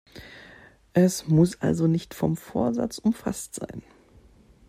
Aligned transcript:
Es 0.93 1.27
muss 1.27 1.61
also 1.61 1.85
nicht 1.85 2.15
vom 2.15 2.35
Vorsatz 2.35 2.97
umfasst 2.97 3.53
sein. 3.53 3.83